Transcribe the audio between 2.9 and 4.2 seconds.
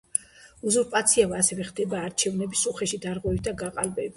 დარღვევით და გაყალბებით.